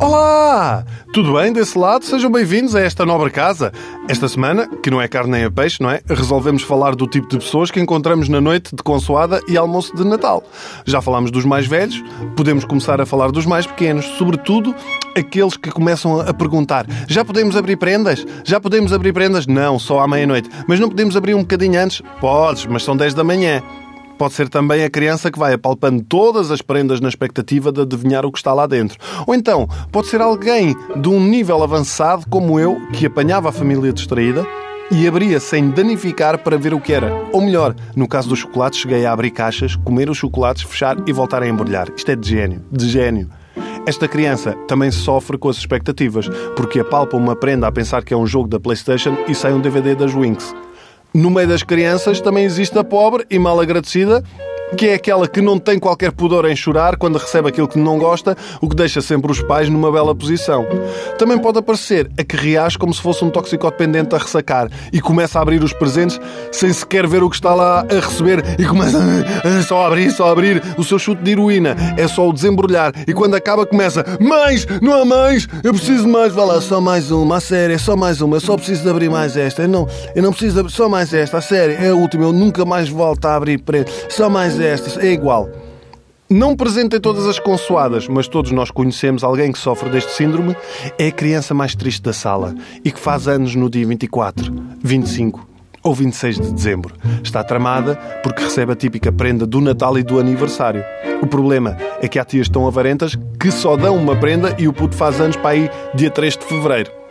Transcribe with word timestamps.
Olá! 0.00 0.84
Tudo 1.12 1.34
bem 1.34 1.52
desse 1.52 1.78
lado? 1.78 2.04
Sejam 2.04 2.28
bem-vindos 2.28 2.74
a 2.74 2.80
esta 2.80 3.06
nobre 3.06 3.30
casa. 3.30 3.72
Esta 4.08 4.26
semana, 4.26 4.66
que 4.82 4.90
não 4.90 5.00
é 5.00 5.06
carne 5.06 5.30
nem 5.30 5.44
é 5.44 5.50
peixe, 5.50 5.80
não 5.80 5.88
é? 5.88 6.00
Resolvemos 6.08 6.64
falar 6.64 6.96
do 6.96 7.06
tipo 7.06 7.28
de 7.28 7.38
pessoas 7.38 7.70
que 7.70 7.78
encontramos 7.78 8.28
na 8.28 8.40
noite 8.40 8.74
de 8.74 8.82
consoada 8.82 9.40
e 9.46 9.56
almoço 9.56 9.94
de 9.94 10.02
Natal. 10.02 10.42
Já 10.84 11.00
falámos 11.00 11.30
dos 11.30 11.44
mais 11.44 11.68
velhos, 11.68 12.02
podemos 12.34 12.64
começar 12.64 13.00
a 13.00 13.06
falar 13.06 13.30
dos 13.30 13.46
mais 13.46 13.64
pequenos, 13.64 14.04
sobretudo 14.18 14.74
aqueles 15.16 15.56
que 15.56 15.70
começam 15.70 16.20
a 16.20 16.34
perguntar: 16.34 16.84
já 17.06 17.24
podemos 17.24 17.54
abrir 17.54 17.76
prendas? 17.76 18.26
Já 18.42 18.58
podemos 18.58 18.92
abrir 18.92 19.12
prendas? 19.12 19.46
Não, 19.46 19.78
só 19.78 20.00
à 20.00 20.08
meia-noite. 20.08 20.50
Mas 20.66 20.80
não 20.80 20.88
podemos 20.88 21.16
abrir 21.16 21.34
um 21.34 21.42
bocadinho 21.42 21.80
antes? 21.80 22.02
Podes, 22.20 22.66
mas 22.66 22.82
são 22.82 22.96
10 22.96 23.14
da 23.14 23.22
manhã. 23.22 23.62
Pode 24.18 24.34
ser 24.34 24.48
também 24.48 24.84
a 24.84 24.90
criança 24.90 25.30
que 25.30 25.38
vai 25.38 25.54
apalpando 25.54 26.02
todas 26.02 26.50
as 26.50 26.62
prendas 26.62 27.00
na 27.00 27.08
expectativa 27.08 27.72
de 27.72 27.80
adivinhar 27.80 28.24
o 28.24 28.30
que 28.30 28.38
está 28.38 28.52
lá 28.52 28.66
dentro. 28.66 28.98
Ou 29.26 29.34
então, 29.34 29.68
pode 29.90 30.06
ser 30.06 30.20
alguém 30.20 30.74
de 30.96 31.08
um 31.08 31.20
nível 31.20 31.62
avançado, 31.62 32.24
como 32.28 32.58
eu, 32.60 32.76
que 32.92 33.06
apanhava 33.06 33.48
a 33.48 33.52
família 33.52 33.92
distraída 33.92 34.46
e 34.90 35.08
abria 35.08 35.40
sem 35.40 35.70
danificar 35.70 36.38
para 36.38 36.58
ver 36.58 36.74
o 36.74 36.80
que 36.80 36.92
era. 36.92 37.12
Ou 37.32 37.40
melhor, 37.40 37.74
no 37.96 38.06
caso 38.06 38.28
dos 38.28 38.40
chocolates, 38.40 38.80
cheguei 38.80 39.04
a 39.04 39.12
abrir 39.12 39.30
caixas, 39.30 39.76
comer 39.76 40.08
os 40.08 40.18
chocolates, 40.18 40.62
fechar 40.62 40.96
e 41.06 41.12
voltar 41.12 41.42
a 41.42 41.48
embrulhar. 41.48 41.88
Isto 41.96 42.12
é 42.12 42.16
de 42.16 42.28
gênio. 42.28 42.62
De 42.70 42.88
gênio. 42.88 43.28
Esta 43.86 44.08
criança 44.08 44.52
também 44.66 44.90
sofre 44.90 45.36
com 45.36 45.48
as 45.48 45.56
expectativas, 45.56 46.28
porque 46.56 46.80
apalpa 46.80 47.16
uma 47.16 47.36
prenda 47.36 47.66
a 47.66 47.72
pensar 47.72 48.02
que 48.02 48.14
é 48.14 48.16
um 48.16 48.26
jogo 48.26 48.48
da 48.48 48.58
PlayStation 48.58 49.16
e 49.28 49.34
sai 49.34 49.52
um 49.52 49.60
DVD 49.60 49.94
das 49.94 50.14
Winx. 50.14 50.54
No 51.14 51.30
meio 51.30 51.46
das 51.46 51.62
crianças 51.62 52.20
também 52.20 52.44
existe 52.44 52.76
a 52.76 52.82
pobre 52.82 53.24
e 53.30 53.38
mal 53.38 53.60
agradecida 53.60 54.20
que 54.74 54.88
é 54.88 54.94
aquela 54.94 55.28
que 55.28 55.40
não 55.40 55.58
tem 55.58 55.78
qualquer 55.78 56.12
pudor 56.12 56.44
em 56.46 56.56
chorar 56.56 56.96
quando 56.96 57.18
recebe 57.18 57.48
aquilo 57.48 57.68
que 57.68 57.78
não 57.78 57.98
gosta, 57.98 58.36
o 58.60 58.68
que 58.68 58.76
deixa 58.76 59.00
sempre 59.00 59.30
os 59.30 59.40
pais 59.42 59.68
numa 59.68 59.90
bela 59.90 60.14
posição. 60.14 60.66
Também 61.18 61.38
pode 61.38 61.58
aparecer 61.58 62.10
a 62.18 62.24
que 62.24 62.36
reage 62.36 62.78
como 62.78 62.92
se 62.92 63.00
fosse 63.00 63.24
um 63.24 63.30
toxicodependente 63.30 64.14
a 64.14 64.18
ressacar 64.18 64.68
e 64.92 65.00
começa 65.00 65.38
a 65.38 65.42
abrir 65.42 65.62
os 65.62 65.72
presentes 65.72 66.20
sem 66.52 66.72
sequer 66.72 67.06
ver 67.06 67.22
o 67.22 67.30
que 67.30 67.36
está 67.36 67.54
lá 67.54 67.80
a 67.90 67.94
receber 67.94 68.42
e 68.58 68.64
começa 68.64 68.98
a 68.98 69.62
só 69.62 69.86
abrir, 69.86 70.10
só 70.10 70.30
abrir 70.30 70.62
o 70.76 70.84
seu 70.84 70.98
chute 70.98 71.22
de 71.22 71.32
heroína. 71.32 71.76
É 71.96 72.08
só 72.08 72.28
o 72.28 72.32
desembrulhar 72.32 72.92
e 73.06 73.12
quando 73.12 73.34
acaba 73.34 73.66
começa 73.66 74.04
mais, 74.20 74.66
não 74.80 74.92
há 74.92 75.04
mais, 75.04 75.46
eu 75.62 75.72
preciso 75.72 76.04
de 76.04 76.10
mais, 76.10 76.32
vá 76.32 76.44
lá, 76.44 76.60
só 76.60 76.80
mais 76.80 77.10
uma, 77.10 77.36
a 77.36 77.40
sério, 77.40 77.74
é 77.74 77.78
só 77.78 77.96
mais 77.96 78.20
uma, 78.20 78.36
eu 78.36 78.40
só 78.40 78.56
preciso 78.56 78.82
de 78.82 78.88
abrir 78.88 79.10
mais 79.10 79.36
esta, 79.36 79.62
eu 79.62 79.68
não, 79.68 79.88
eu 80.14 80.22
não 80.22 80.30
preciso 80.30 80.54
de 80.54 80.60
abrir, 80.60 80.72
só 80.72 80.88
mais 80.88 81.12
esta, 81.12 81.38
a 81.38 81.40
sério, 81.40 81.76
é 81.78 81.88
a 81.90 81.94
última, 81.94 82.24
eu 82.24 82.32
nunca 82.32 82.64
mais 82.64 82.88
volto 82.88 83.24
a 83.26 83.36
abrir 83.36 83.58
para 83.58 83.84
só 84.08 84.28
mais 84.28 84.58
é 84.66 85.12
igual. 85.12 85.48
Não 86.28 86.56
presente 86.56 86.96
em 86.96 87.00
todas 87.00 87.26
as 87.26 87.38
consoadas, 87.38 88.08
mas 88.08 88.26
todos 88.26 88.50
nós 88.50 88.70
conhecemos 88.70 89.22
alguém 89.22 89.52
que 89.52 89.58
sofre 89.58 89.90
deste 89.90 90.12
síndrome, 90.12 90.56
é 90.98 91.08
a 91.08 91.12
criança 91.12 91.52
mais 91.52 91.74
triste 91.74 92.02
da 92.02 92.12
sala 92.12 92.54
e 92.82 92.90
que 92.90 92.98
faz 92.98 93.28
anos 93.28 93.54
no 93.54 93.68
dia 93.68 93.86
24, 93.86 94.52
25 94.82 95.46
ou 95.82 95.94
26 95.94 96.40
de 96.40 96.52
dezembro. 96.52 96.94
Está 97.22 97.44
tramada 97.44 97.96
porque 98.22 98.42
recebe 98.42 98.72
a 98.72 98.76
típica 98.76 99.12
prenda 99.12 99.46
do 99.46 99.60
Natal 99.60 99.98
e 99.98 100.02
do 100.02 100.18
aniversário. 100.18 100.82
O 101.20 101.26
problema 101.26 101.76
é 102.00 102.08
que 102.08 102.18
há 102.18 102.24
tias 102.24 102.48
tão 102.48 102.66
avarentas 102.66 103.14
que 103.38 103.50
só 103.50 103.76
dão 103.76 103.94
uma 103.94 104.16
prenda 104.16 104.56
e 104.58 104.66
o 104.66 104.72
puto 104.72 104.96
faz 104.96 105.20
anos 105.20 105.36
para 105.36 105.50
aí 105.50 105.70
dia 105.94 106.10
3 106.10 106.38
de 106.38 106.44
fevereiro. 106.46 107.03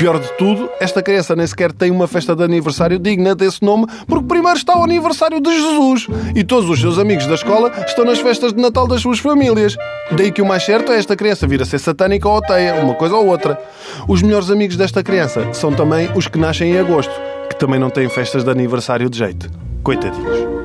Pior 0.00 0.18
de 0.18 0.32
tudo, 0.38 0.70
esta 0.80 1.02
criança 1.02 1.36
nem 1.36 1.46
sequer 1.46 1.72
tem 1.72 1.90
uma 1.90 2.08
festa 2.08 2.34
de 2.34 2.42
aniversário 2.42 2.98
digna 2.98 3.34
desse 3.34 3.62
nome, 3.62 3.84
porque 4.06 4.24
primeiro 4.24 4.56
está 4.56 4.74
o 4.74 4.82
aniversário 4.82 5.38
de 5.42 5.54
Jesus 5.54 6.06
e 6.34 6.42
todos 6.42 6.70
os 6.70 6.80
seus 6.80 6.98
amigos 6.98 7.26
da 7.26 7.34
escola 7.34 7.70
estão 7.86 8.06
nas 8.06 8.18
festas 8.18 8.54
de 8.54 8.62
Natal 8.62 8.88
das 8.88 9.02
suas 9.02 9.18
famílias. 9.18 9.76
Daí 10.10 10.32
que 10.32 10.40
o 10.40 10.46
mais 10.46 10.64
certo 10.64 10.90
é 10.90 10.96
esta 10.96 11.14
criança 11.14 11.46
vir 11.46 11.60
a 11.60 11.66
ser 11.66 11.78
satânica 11.78 12.26
ou 12.26 12.38
ateia, 12.38 12.76
uma 12.76 12.94
coisa 12.94 13.14
ou 13.14 13.26
outra. 13.26 13.62
Os 14.08 14.22
melhores 14.22 14.50
amigos 14.50 14.74
desta 14.74 15.02
criança 15.02 15.52
são 15.52 15.70
também 15.70 16.10
os 16.14 16.26
que 16.26 16.38
nascem 16.38 16.72
em 16.72 16.78
agosto, 16.78 17.12
que 17.50 17.56
também 17.56 17.78
não 17.78 17.90
têm 17.90 18.08
festas 18.08 18.42
de 18.42 18.50
aniversário 18.50 19.10
de 19.10 19.18
jeito. 19.18 19.50
Coitadinhos. 19.82 20.59